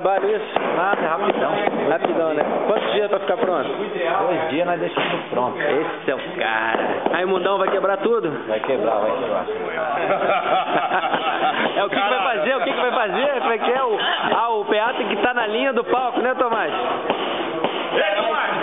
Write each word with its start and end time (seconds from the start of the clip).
trabalho 0.00 0.28
isso? 0.28 0.44
Nada, 0.76 1.00
é 1.00 1.06
rapidão. 1.06 1.52
Rapidão, 1.88 2.34
né? 2.34 2.44
Quantos 2.66 2.92
dias 2.92 3.08
pra 3.08 3.18
ficar 3.20 3.36
pronto? 3.38 3.68
Dois 3.68 4.48
dias 4.50 4.66
nós 4.66 4.78
deixamos 4.80 5.24
pronto. 5.30 5.58
Esse 5.58 6.10
é 6.10 6.14
o 6.14 6.18
cara. 6.38 7.02
Aí 7.14 7.24
Mundão 7.24 7.56
vai 7.58 7.68
quebrar 7.68 7.96
tudo? 7.98 8.30
Vai 8.46 8.60
quebrar, 8.60 8.96
vai 8.96 9.10
quebrar. 9.12 9.46
É 11.76 11.84
o 11.84 11.90
que, 11.90 11.96
que 11.96 12.08
vai 12.08 12.22
fazer? 12.22 12.56
O 12.56 12.60
que, 12.60 12.72
que 12.72 12.80
vai 12.80 12.90
fazer? 12.92 13.40
Como 13.40 13.52
é 13.52 13.58
que 13.58 13.70
é? 13.70 13.82
O, 13.82 13.98
ah, 14.34 14.48
o 14.50 14.64
PA 14.64 14.94
tem 14.96 15.08
que 15.08 15.14
estar 15.14 15.34
na 15.34 15.46
linha 15.46 15.72
do 15.74 15.84
palco, 15.84 16.20
né, 16.20 16.34
Tomás? 16.34 16.72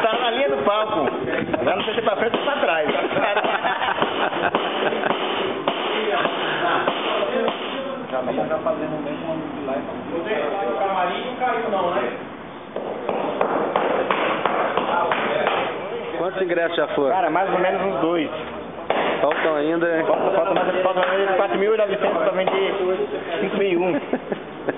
Tá 0.02 0.18
na 0.20 0.32
linha 0.32 0.50
do 0.50 0.58
palco. 0.64 1.08
Agora 1.60 1.76
não 1.76 1.84
sei 1.84 1.94
se 1.94 2.00
é 2.00 2.04
pra 2.04 2.16
frente 2.16 2.38
ou 2.38 2.44
pra 2.44 2.56
trás. 2.58 2.90
Já 8.14 8.58
fazendo 8.60 8.96
o 8.96 9.02
mesmo 9.02 9.34
lá 9.66 9.74
O 9.74 10.78
camarim 10.78 11.26
não 11.26 11.36
caiu 11.36 11.70
não, 11.72 11.92
né? 11.96 12.14
Quantos 16.24 16.42
ingressos 16.42 16.78
já 16.78 16.88
foram? 16.96 17.10
Cara, 17.10 17.30
mais 17.30 17.52
ou 17.52 17.60
menos 17.60 17.82
uns 17.82 18.00
dois. 18.00 18.30
Faltam 19.20 19.56
ainda. 19.56 20.06
Falta, 20.08 20.32
falta 20.32 20.54
mais 20.54 20.82
falta 20.82 21.00
mais 21.02 21.52
4.900 21.52 21.98
pra 21.98 22.32
vender 22.32 22.74
5.001. 23.42 24.02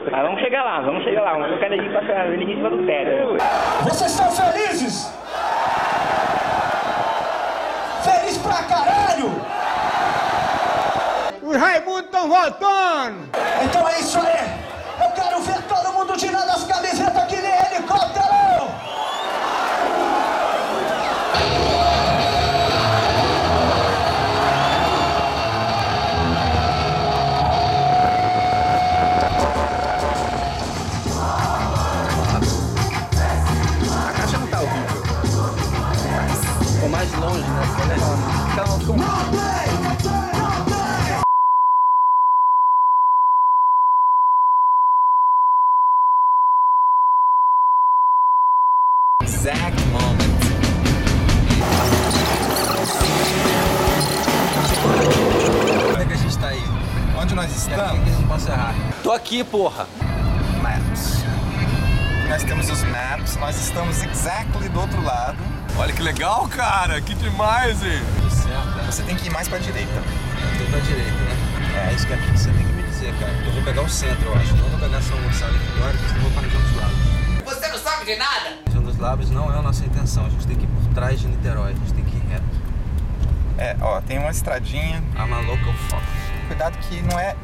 Mas 0.10 0.22
vamos 0.24 0.42
chegar 0.42 0.64
lá, 0.64 0.82
vamos 0.82 1.04
chegar 1.04 1.22
lá. 1.22 1.34
Vamos 1.34 1.50
colocar 1.50 1.68
energia 1.68 2.00
pra 2.00 2.26
energia 2.26 2.52
em 2.52 2.58
cima 2.58 2.70
do 2.72 2.84
teto. 2.88 3.38
Vocês 3.84 4.10
estão 4.10 4.32
felizes? 4.32 5.14
Feliz 8.04 8.38
pra 8.40 8.64
caralho! 8.64 9.30
Os 11.44 11.58
Raimundos 11.58 12.06
estão 12.06 12.28
voltando! 12.28 13.30
Então 13.64 13.88
é 13.88 14.00
isso 14.00 14.18
aí! 14.18 14.50
Eu 15.00 15.12
quero 15.14 15.40
ver 15.42 15.62
todo 15.68 15.94
mundo 15.94 16.18
tirando 16.18 16.50
as 16.50 16.64
camisetas 16.64 17.24
que 17.26 17.36
nem 17.36 17.52
helicóptero! 17.52 18.45
Exact 49.46 49.80
moment. 49.92 50.18
Onde 55.94 56.02
é 56.02 56.06
que 56.08 56.14
a 56.14 56.18
gente 56.18 56.38
tá 56.40 56.48
aí? 56.48 56.64
Onde 57.16 57.36
nós 57.36 57.46
É 57.46 57.50
aqui 57.50 57.58
estamos? 57.60 58.04
que 58.04 58.10
a 58.10 58.14
gente 58.14 58.28
pode 58.28 58.48
errar. 58.50 58.76
Tô 59.04 59.12
aqui, 59.12 59.44
porra. 59.44 59.88
Maps. 60.64 61.24
Nós 62.28 62.44
temos 62.44 62.72
os 62.72 62.84
maps, 62.86 63.36
nós 63.36 63.56
estamos 63.62 64.04
exactly 64.04 64.68
do 64.68 64.82
outro 64.82 65.00
lado. 65.04 65.38
Olha 65.78 65.94
que 65.94 66.02
legal, 66.02 66.48
cara! 66.48 67.00
Que 67.00 67.14
demais, 67.14 67.84
hein? 67.84 68.02
Tudo 68.16 68.32
certo? 68.32 68.86
Você 68.88 69.04
tem 69.04 69.16
que 69.16 69.28
ir 69.28 69.32
mais 69.32 69.48
pra 69.48 69.60
direita. 69.60 69.94
Eu 69.94 70.66
tô 70.66 70.72
pra 70.72 70.80
direita, 70.80 71.12
né? 71.12 71.88
É, 71.92 71.94
isso 71.94 72.08
que 72.08 72.14
aqui 72.14 72.32
você 72.32 72.50
tem 72.50 72.66
que 72.66 72.74
me 72.74 72.82
dizer, 72.82 73.14
cara. 73.20 73.32
Eu 73.46 73.52
vou 73.52 73.62
pegar 73.62 73.84
o 73.84 73.90
centro, 73.90 74.26
eu 74.28 74.34
acho. 74.38 74.56
Não 74.56 74.70
vou 74.70 74.80
pegar 74.80 75.00
São 75.04 75.22
Gonçalo 75.22 75.54
e 75.54 75.60
Vitória, 75.60 75.92
porque 76.00 76.08
senão 76.08 76.16
eu 76.16 76.22
vou 76.24 76.32
para 76.32 76.40
a 76.40 76.44
região 76.46 76.62
dos 76.64 76.76
lagos. 76.78 76.98
Você 77.46 77.68
não 77.68 77.78
sabe 77.78 78.06
de 78.06 78.16
nada? 78.16 78.75
Lagos 79.06 79.30
não 79.30 79.54
é 79.54 79.60
a 79.60 79.62
nossa 79.62 79.86
intenção. 79.86 80.26
A 80.26 80.30
gente 80.30 80.48
tem 80.48 80.56
que 80.56 80.64
ir 80.64 80.68
por 80.68 80.94
trás 80.96 81.20
de 81.20 81.28
Niterói. 81.28 81.74
A 81.74 81.76
gente 81.76 81.94
tem 81.94 82.04
que 82.04 82.18
ir 82.18 82.22
reto. 82.22 82.44
É, 83.56 83.78
ó, 83.80 84.02
tem 84.02 84.18
uma 84.18 84.32
estradinha. 84.32 85.04
A 85.16 85.26
local 85.26 85.74
fox. 85.90 86.04
Cuidado 86.48 86.76
que 86.80 87.04
não 87.04 87.20
é 87.20 87.36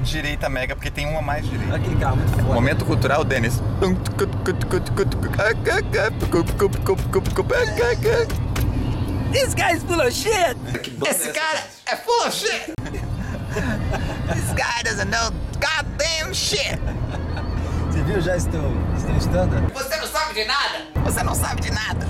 direita 0.00 0.48
mega, 0.48 0.74
porque 0.74 0.90
tem 0.90 1.06
uma 1.06 1.20
mais 1.20 1.44
direita. 1.44 1.74
Olha 1.74 1.76
aquele 1.76 1.96
carro 1.96 2.16
muito 2.16 2.32
foda. 2.32 2.54
Momento 2.54 2.84
cultural, 2.86 3.24
Denis. 3.24 3.60
This 9.32 9.54
guy's 9.54 9.82
full 9.82 10.00
of 10.00 10.12
shit. 10.12 10.56
Esse 11.06 11.30
cara 11.32 11.62
é 11.84 11.96
full 11.96 12.26
of 12.26 12.32
shit. 12.32 12.72
This 14.32 14.52
guy 14.54 14.82
doesn't 14.82 15.10
know 15.10 15.30
goddamn 15.60 16.32
shit. 16.32 16.80
Viu? 18.04 18.20
Já 18.20 18.36
estão, 18.36 18.60
estão 18.96 19.16
estando? 19.16 19.72
Você 19.72 19.96
não 19.96 20.06
sabe 20.06 20.34
de 20.34 20.44
nada. 20.44 20.82
Você 21.04 21.22
não 21.22 21.34
sabe 21.34 21.60
de 21.62 21.70
nada. 21.70 22.06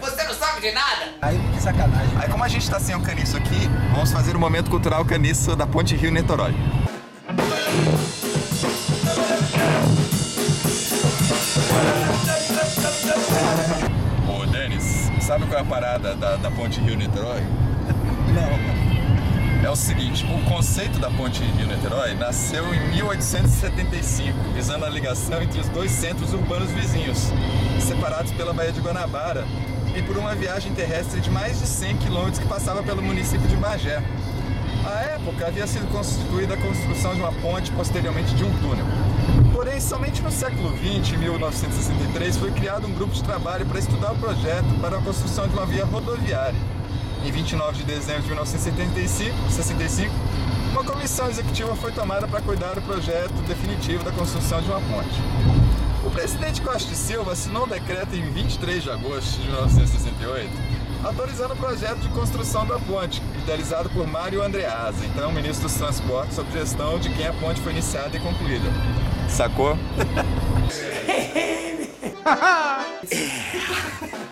Você 0.00 0.22
não 0.24 0.34
sabe 0.34 0.60
de 0.60 0.70
nada. 0.72 1.08
Aí, 1.20 1.36
que 1.52 1.60
sacanagem. 1.60 2.16
Aí, 2.16 2.28
como 2.28 2.44
a 2.44 2.48
gente 2.48 2.70
tá 2.70 2.78
sem 2.78 2.94
o 2.94 3.00
caniço 3.00 3.36
aqui, 3.36 3.68
vamos 3.92 4.12
fazer 4.12 4.36
o 4.36 4.38
momento 4.38 4.70
cultural 4.70 5.04
caniço 5.04 5.56
da 5.56 5.66
Ponte 5.66 5.96
Rio 5.96 6.12
Niterói. 6.12 6.54
Ô, 14.28 14.46
Denis, 14.46 15.10
sabe 15.20 15.46
qual 15.46 15.58
é 15.58 15.62
a 15.62 15.64
parada 15.64 16.14
da, 16.14 16.36
da 16.36 16.50
Ponte 16.52 16.80
Rio 16.80 16.96
Niterói? 16.96 17.40
Não. 18.32 18.83
É 19.64 19.70
o 19.70 19.74
seguinte, 19.74 20.26
o 20.26 20.44
conceito 20.44 20.98
da 20.98 21.10
Ponte 21.10 21.42
Rio-Niterói 21.42 22.12
nasceu 22.12 22.74
em 22.74 22.86
1875, 22.90 24.38
visando 24.54 24.84
a 24.84 24.90
ligação 24.90 25.40
entre 25.40 25.58
os 25.58 25.70
dois 25.70 25.90
centros 25.90 26.34
urbanos 26.34 26.70
vizinhos, 26.70 27.32
separados 27.80 28.30
pela 28.32 28.52
Baía 28.52 28.72
de 28.72 28.80
Guanabara 28.82 29.46
e 29.96 30.02
por 30.02 30.18
uma 30.18 30.34
viagem 30.34 30.74
terrestre 30.74 31.18
de 31.18 31.30
mais 31.30 31.60
de 31.60 31.66
100 31.66 31.96
quilômetros 31.96 32.40
que 32.40 32.46
passava 32.46 32.82
pelo 32.82 33.00
município 33.00 33.48
de 33.48 33.56
Bagé. 33.56 34.02
À 34.84 35.00
época, 35.14 35.46
havia 35.46 35.66
sido 35.66 35.90
constituída 35.90 36.52
a 36.52 36.56
construção 36.58 37.14
de 37.14 37.22
uma 37.22 37.32
ponte, 37.32 37.72
posteriormente 37.72 38.34
de 38.34 38.44
um 38.44 38.52
túnel. 38.58 38.84
Porém, 39.50 39.80
somente 39.80 40.20
no 40.20 40.30
século 40.30 40.76
XX, 40.76 41.14
em 41.14 41.18
1963, 41.20 42.36
foi 42.36 42.50
criado 42.50 42.86
um 42.86 42.92
grupo 42.92 43.14
de 43.14 43.24
trabalho 43.24 43.64
para 43.64 43.78
estudar 43.78 44.12
o 44.12 44.16
projeto 44.16 44.78
para 44.82 44.98
a 44.98 45.00
construção 45.00 45.48
de 45.48 45.54
uma 45.54 45.64
via 45.64 45.86
rodoviária. 45.86 46.74
Em 47.24 47.32
29 47.32 47.78
de 47.78 47.84
dezembro 47.84 48.20
de 48.20 48.28
1965, 48.28 49.34
65, 49.50 50.14
uma 50.72 50.84
comissão 50.84 51.26
executiva 51.30 51.74
foi 51.74 51.90
tomada 51.90 52.28
para 52.28 52.42
cuidar 52.42 52.74
do 52.74 52.82
projeto 52.82 53.32
definitivo 53.48 54.04
da 54.04 54.12
construção 54.12 54.60
de 54.60 54.68
uma 54.68 54.78
ponte. 54.82 55.22
O 56.04 56.10
presidente 56.10 56.60
Costa 56.60 56.92
e 56.92 56.94
Silva 56.94 57.32
assinou 57.32 57.64
um 57.64 57.68
decreto 57.68 58.14
em 58.14 58.30
23 58.30 58.82
de 58.82 58.90
agosto 58.90 59.40
de 59.40 59.46
1968, 59.46 60.50
autorizando 61.02 61.54
o 61.54 61.56
projeto 61.56 62.00
de 62.00 62.08
construção 62.10 62.66
da 62.66 62.78
ponte, 62.78 63.22
idealizado 63.42 63.88
por 63.88 64.06
Mário 64.06 64.42
Andreasa, 64.42 65.02
então 65.06 65.32
ministro 65.32 65.66
dos 65.66 65.78
Transportes, 65.78 66.36
sob 66.36 66.52
gestão 66.52 66.98
de 66.98 67.08
quem 67.08 67.26
a 67.26 67.32
ponte 67.32 67.58
foi 67.62 67.72
iniciada 67.72 68.14
e 68.14 68.20
concluída. 68.20 68.68
Sacou? 69.30 69.78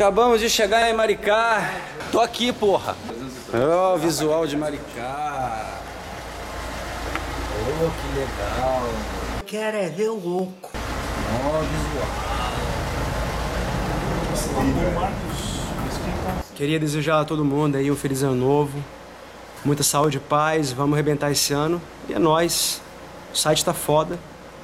Acabamos 0.00 0.40
de 0.40 0.48
chegar 0.48 0.88
em 0.88 0.94
Maricá. 0.94 1.74
Tô 2.10 2.20
aqui, 2.22 2.54
porra. 2.54 2.96
Ó, 3.52 3.96
o 3.96 3.98
visual 3.98 4.46
de 4.46 4.56
Maricá. 4.56 5.78
Oh, 7.68 7.90
que 7.90 8.18
legal. 8.18 8.82
Quero 9.44 9.76
é 9.76 9.90
ver 9.90 10.08
o 10.08 10.14
louco. 10.14 10.70
Ó, 11.44 11.60
visual. 14.72 15.10
Queria 16.54 16.80
desejar 16.80 17.20
a 17.20 17.24
todo 17.26 17.44
mundo 17.44 17.76
aí 17.76 17.90
um 17.90 17.96
feliz 17.96 18.22
ano 18.22 18.36
novo. 18.36 18.82
Muita 19.62 19.82
saúde 19.82 20.16
e 20.16 20.20
paz. 20.20 20.72
Vamos 20.72 20.94
arrebentar 20.94 21.30
esse 21.30 21.52
ano. 21.52 21.78
E 22.08 22.14
é 22.14 22.18
nóis. 22.18 22.80
O 23.34 23.36
site 23.36 23.62
tá 23.62 23.74
foda. 23.74 24.18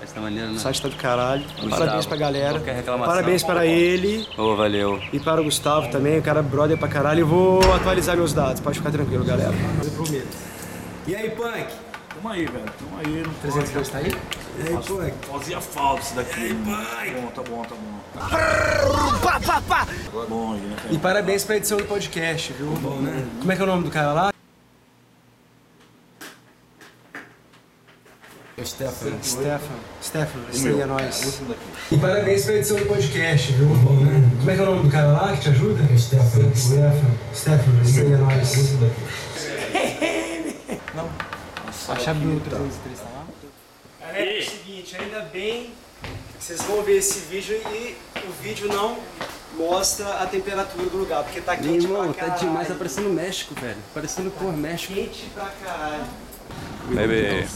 Essa 0.07 0.21
maneira, 0.21 0.49
O 0.49 0.53
né? 0.53 0.59
site 0.59 0.81
tá 0.81 0.89
do 0.89 0.97
caralho. 0.97 1.43
Gustavo, 1.61 1.71
Parabéns 1.79 2.07
pra 2.07 2.17
galera. 2.17 2.61
Parabéns 3.05 3.43
para 3.43 3.67
ele 3.67 4.27
Ô, 4.39 4.55
valeu. 4.55 5.01
e 5.13 5.19
para 5.19 5.41
o 5.41 5.45
Gustavo 5.45 5.89
também. 5.91 6.19
O 6.19 6.23
cara 6.23 6.41
é 6.41 6.43
brother 6.43 6.79
pra 6.79 6.89
caralho. 6.89 7.21
Eu 7.21 7.27
vou 7.27 7.61
atualizar 7.75 8.17
meus 8.17 8.33
dados. 8.33 8.61
Pode 8.61 8.79
ficar 8.79 8.91
tranquilo, 8.91 9.25
galera. 9.25 9.53
Eu 9.85 9.91
prometo. 9.91 10.29
E 11.07 11.15
aí, 11.15 11.31
Punk? 11.31 11.67
Tamo 12.15 12.29
aí, 12.29 12.47
velho. 12.47 12.65
Tamo 12.79 12.99
aí. 13.05 13.23
Não 13.27 13.35
302 13.35 13.89
tá 13.89 13.99
aí? 13.99 14.15
E 14.59 14.69
aí, 14.69 14.77
Punk? 14.87 15.13
Fazia 15.31 15.61
falta 15.61 16.03
isso 16.03 16.15
daqui. 16.15 16.55
Tá 16.55 17.21
bom, 17.21 17.27
tá 17.27 17.43
bom, 17.43 17.63
tá 17.63 17.75
bom. 17.75 19.19
Pá, 19.23 19.41
pá, 19.41 19.61
pá. 19.69 19.87
Bom 20.29 20.53
aí, 20.55 20.61
né? 20.61 20.77
E 20.93 20.99
parabéns 20.99 21.45
pra 21.45 21.57
edição 21.57 21.77
do 21.79 21.85
podcast, 21.85 22.53
viu? 22.53 22.69
Bom, 22.81 22.97
né? 23.01 23.27
Como 23.41 23.53
é 23.53 23.57
que 23.57 23.61
é 23.61 23.65
o 23.65 23.69
nome 23.69 23.85
do 23.85 23.91
cara 23.91 24.13
lá? 24.13 24.33
Stefano. 28.67 29.19
Stefano. 29.23 29.81
Stefano, 30.03 30.45
isso 30.53 30.69
aí 30.69 30.81
é 30.81 30.87
nóis. 30.87 31.41
E 31.91 31.97
parabéns 31.99 32.45
pela 32.45 32.59
edição 32.59 32.77
do 32.77 32.87
podcast, 32.87 33.53
viu? 33.53 33.69
Como 33.69 34.51
é 34.51 34.55
que 34.55 34.61
é 34.61 34.63
o 34.63 34.67
nome 34.67 34.83
do 34.83 34.91
cara 34.91 35.13
lá 35.13 35.33
que 35.33 35.41
te 35.43 35.49
ajuda? 35.51 35.83
Stefano. 35.97 36.57
Stefano. 36.57 37.19
Stefano, 37.35 37.83
isso 37.83 38.01
aí 38.01 38.13
é 38.13 38.17
nóis. 38.17 38.75
Não. 40.95 41.09
A 41.89 41.99
chave 41.99 42.21
do 42.21 42.41
303 42.41 42.99
tá 42.99 43.05
lá? 43.05 43.27
Galera, 44.01 44.31
é 44.31 44.39
o 44.41 44.45
seguinte, 44.45 44.97
ainda 44.99 45.21
bem 45.33 45.71
que 46.03 46.45
vocês 46.45 46.61
vão 46.63 46.83
ver 46.83 46.97
esse 46.97 47.21
vídeo 47.31 47.57
e 47.71 47.97
o 48.27 48.43
vídeo 48.43 48.69
não 48.69 48.99
mostra 49.57 50.07
a 50.23 50.27
temperatura 50.27 50.89
do 50.89 50.97
lugar, 50.97 51.23
porque 51.23 51.41
tá 51.41 51.55
Meu 51.57 51.73
quente 51.73 51.85
irmão, 51.85 52.13
pra 52.13 52.27
tá 52.27 52.37
demais, 52.37 52.69
tá 52.69 52.75
parecendo 52.75 53.09
México, 53.11 53.55
velho. 53.55 53.79
Parecendo 53.95 54.31
por 54.33 54.53
México. 54.53 54.95
Quente 54.95 55.27
pra 55.35 55.51
caralho. 55.65 56.05
Maybe 56.89 57.47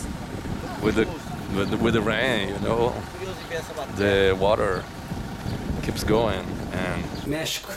with 0.83 0.95
the, 0.97 1.07
with 1.57 1.71
the 1.71 1.77
with 1.77 1.95
the 1.95 2.01
rain, 2.01 2.49
you 2.49 2.59
know, 2.61 2.93
the 3.97 4.37
water 4.39 4.83
keeps 5.83 6.05
going 6.05 6.45
and 6.73 7.05
México. 7.27 7.69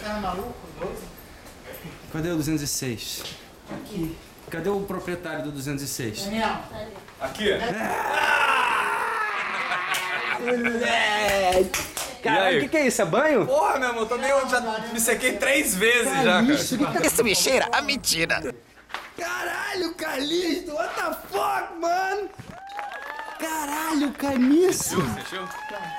Cadê 2.12 2.30
o 2.30 2.36
206? 2.36 3.24
Aqui. 3.72 4.16
Cadê 4.50 4.70
o 4.70 4.82
proprietário 4.82 5.44
do 5.44 5.52
206? 5.52 6.28
aqui. 7.20 7.50
Caralho, 12.24 12.58
o 12.58 12.62
que, 12.62 12.68
que 12.70 12.78
é 12.78 12.88
isso? 12.88 13.02
É 13.02 13.06
banho? 13.06 13.46
Porra, 13.46 13.80
meu 13.80 13.90
irmão, 13.90 14.06
também 14.06 14.30
eu 14.30 14.48
já 14.48 14.62
me 14.94 15.00
sequei 15.00 15.34
três 15.34 15.76
vezes 15.76 16.24
já, 16.24 16.42
cara. 16.44 17.06
Isso 17.06 17.24
me 17.24 17.36
cheira 17.36 17.68
a 17.72 17.82
mentira. 17.82 18.42
Caralho, 19.18 19.94
Calixto, 19.96 20.74
what 20.74 20.94
the 20.96 21.14
fuck, 21.32 21.74
mano? 21.80 22.30
Caralho. 23.44 24.13
Sentiu? 24.74 25.48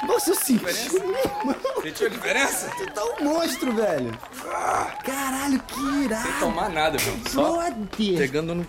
Nossa, 0.07 0.31
eu 0.31 0.35
senti 0.35 0.65
mesmo. 0.65 1.01
Sentiu 1.83 2.07
a 2.07 2.11
diferença? 2.11 2.71
Tu 2.77 2.87
tá 2.93 3.05
um 3.05 3.25
monstro, 3.25 3.73
velho. 3.73 4.19
Caralho, 5.05 5.61
que 5.61 5.81
irado. 6.05 6.23
Sem 6.29 6.33
tomar 6.41 6.71
nada, 6.71 6.97
meu. 7.05 7.31
Só 7.31 7.53
Brother. 7.71 8.19
pegando 8.19 8.55
no 8.55 8.67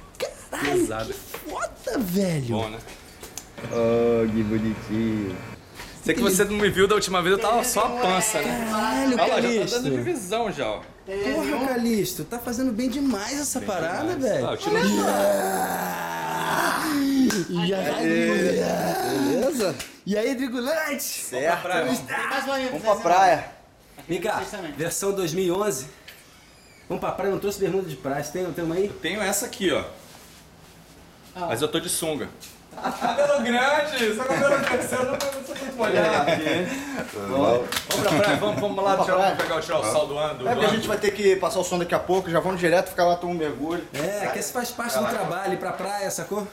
Caralho, 0.50 0.80
pesado. 0.80 1.14
que 1.14 1.14
foda, 1.50 1.98
velho. 2.00 2.48
bom, 2.48 2.70
né? 2.70 2.78
Oh, 3.72 4.28
que 4.32 4.44
bonitinho. 4.44 5.38
Sei 6.04 6.14
que 6.14 6.22
você 6.22 6.44
não 6.46 6.54
me 6.58 6.70
viu 6.70 6.88
da 6.88 6.96
última 6.96 7.22
vez, 7.22 7.34
eu 7.36 7.42
tava 7.42 7.64
só 7.64 7.86
a 7.86 7.90
pança, 7.90 8.40
né? 8.42 8.68
Caralho, 8.70 9.14
Olha 9.14 9.16
lá, 9.16 9.26
já 9.28 9.36
tá 9.36 9.42
Calixto. 9.42 9.80
dando 9.82 9.90
divisão 9.96 10.52
já, 10.52 10.68
ó. 10.70 10.82
Porra, 11.06 11.68
Calixto, 11.68 12.24
tá 12.26 12.38
fazendo 12.38 12.72
bem 12.72 12.90
demais 12.90 13.40
essa 13.40 13.60
parada, 13.62 14.16
velho. 14.16 14.48
Ah, 14.48 14.52
eu 14.52 14.58
tiro 14.58 14.76
E 17.50 17.74
aí, 17.74 18.60
Beleza? 19.30 19.76
E 20.06 20.18
aí, 20.18 20.36
Drigulante? 20.36 21.04
Certo. 21.04 21.68
Vamos 22.72 22.82
pra 22.82 22.96
praia. 22.98 23.52
Vem 24.08 24.22
cá, 24.22 24.44
versão 24.78 25.14
2011. 25.14 25.88
Vamos 26.88 27.02
pra 27.02 27.12
praia, 27.12 27.32
não 27.32 27.40
trouxe 27.40 27.60
bermuda 27.60 27.90
de 27.90 27.96
praia. 27.96 28.24
Você 28.24 28.32
tem, 28.32 28.54
tem 28.54 28.64
uma 28.64 28.76
aí? 28.76 28.90
Tenho 29.02 29.22
essa 29.22 29.48
aqui, 29.48 29.72
ó. 29.72 29.84
Mas 31.36 31.62
eu 31.62 31.68
tô 31.68 31.80
de 31.80 31.90
sunga. 31.90 32.30
Cabelo 32.82 33.44
grande! 33.44 34.16
Seu 34.16 34.26
cabelo 34.26 34.64
cresceu, 34.64 35.06
não 35.06 35.18
tô 35.18 35.26
muito 35.26 35.76
molhado 35.76 36.32
aqui. 36.32 36.44
Vamos 37.28 37.70
pra 38.02 38.18
praia, 38.18 38.38
vamos, 38.38 38.62
vamos 38.62 38.84
lá 38.84 38.96
Vamos 38.96 39.06
pra 39.06 39.16
tirar, 39.16 39.36
praia? 39.36 39.36
pegar 39.36 39.56
o 39.56 39.80
o 39.80 39.92
sal 39.92 40.08
do 40.08 40.18
ano. 40.18 40.40
do 40.40 40.48
É 40.48 40.52
porque 40.54 40.66
a 40.66 40.70
gente 40.70 40.88
vai 40.88 40.98
ter 40.98 41.12
que 41.12 41.36
passar 41.36 41.60
o 41.60 41.64
som 41.64 41.80
daqui 41.80 41.96
a 41.96 42.00
pouco, 42.00 42.30
já 42.30 42.40
vamos 42.40 42.60
direto 42.60 42.90
ficar 42.90 43.06
lá 43.06 43.16
tomar 43.16 43.34
um 43.34 43.38
mergulho. 43.38 43.84
É, 43.94 44.28
que 44.28 44.40
esse 44.40 44.52
faz 44.52 44.72
parte 44.72 44.98
do 44.98 45.06
trabalho, 45.06 45.54
ir 45.54 45.58
pra 45.58 45.72
praia, 45.72 46.10
sacou? 46.12 46.48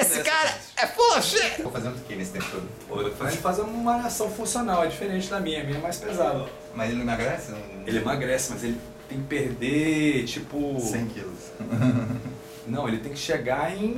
Esse 0.00 0.22
cara 0.22 0.54
é 0.76 0.86
shit. 1.20 1.62
Tô 1.62 1.70
fazendo 1.70 1.96
o 1.96 2.00
que 2.00 2.14
nesse 2.14 2.32
tempo 2.32 2.46
todo? 2.88 3.14
A 3.20 3.30
gente 3.30 3.42
faz 3.42 3.58
uma 3.58 3.92
malhação 3.92 4.30
funcional, 4.30 4.84
é 4.84 4.86
diferente 4.86 5.28
da 5.28 5.40
minha, 5.40 5.60
a 5.60 5.64
minha 5.64 5.78
é 5.78 5.80
mais 5.80 5.96
pesada. 5.96 6.46
Mas 6.74 6.90
ele 6.90 7.00
emagrece? 7.02 7.52
Ele 7.86 7.98
emagrece, 7.98 8.52
mas 8.52 8.64
ele 8.64 8.80
tem 9.08 9.18
que 9.18 9.24
perder, 9.24 10.24
tipo... 10.26 10.78
100 10.80 11.06
quilos. 11.06 11.38
Não, 12.68 12.86
ele 12.86 12.98
tem 12.98 13.12
que 13.12 13.18
chegar 13.18 13.76
em 13.76 13.88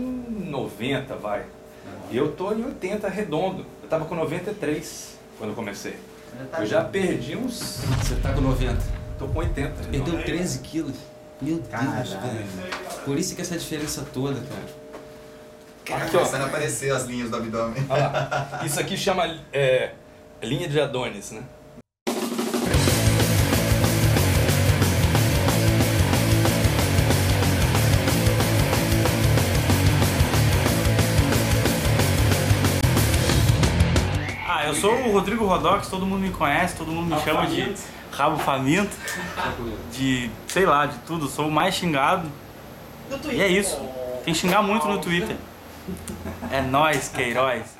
90, 0.48 1.16
vai. 1.16 1.44
E 2.10 2.16
eu 2.16 2.32
tô 2.32 2.52
em 2.52 2.64
80, 2.64 3.08
redondo. 3.08 3.66
Eu 3.82 3.88
tava 3.88 4.04
com 4.04 4.14
93 4.14 5.18
quando 5.38 5.50
eu 5.50 5.56
comecei. 5.56 5.96
Eu 6.58 6.66
já 6.66 6.84
perdi 6.84 7.36
uns... 7.36 7.82
Você 7.98 8.14
tá 8.16 8.32
com 8.32 8.40
90. 8.40 8.76
Tô 9.18 9.26
com 9.28 9.38
80. 9.40 9.70
Perdeu 9.70 10.04
redondo. 10.04 10.24
13 10.24 10.58
quilos. 10.60 10.96
Meu 11.40 11.56
Deus, 11.56 12.10
velho. 12.10 12.46
Por 13.04 13.18
isso 13.18 13.34
que 13.34 13.42
essa 13.42 13.56
diferença 13.56 14.06
toda, 14.12 14.40
cara. 14.40 14.80
Aqui, 16.02 16.16
ó. 16.16 16.20
Começando 16.20 16.42
a 16.42 16.46
aparecer 16.46 16.92
as 16.92 17.04
linhas 17.04 17.30
do 17.30 17.36
abdômen. 17.36 17.84
Lá. 17.88 18.60
Isso 18.64 18.78
aqui 18.78 18.96
chama 18.96 19.38
é, 19.52 19.92
linha 20.42 20.68
de 20.68 20.80
Adonis, 20.80 21.32
né? 21.32 21.42
Eu 34.70 34.74
sou 34.74 34.94
o 34.94 35.12
Rodrigo 35.12 35.44
Rodox, 35.44 35.88
todo 35.88 36.06
mundo 36.06 36.20
me 36.20 36.30
conhece, 36.30 36.76
todo 36.76 36.92
mundo 36.92 37.14
me 37.14 37.20
chama 37.22 37.46
de 37.46 37.74
rabo 38.12 38.38
faminto, 38.38 38.96
de 39.92 40.30
sei 40.46 40.66
lá, 40.66 40.86
de 40.86 40.98
tudo, 40.98 41.28
sou 41.28 41.48
o 41.48 41.50
mais 41.50 41.74
xingado. 41.74 42.30
E 43.30 43.40
é 43.40 43.48
isso. 43.48 43.76
Tem 44.24 44.32
que 44.32 44.40
xingar 44.40 44.62
muito 44.62 44.86
no 44.86 44.98
Twitter. 44.98 45.36
É 46.52 46.60
nóis, 46.60 47.08
Queiroz. 47.08 47.79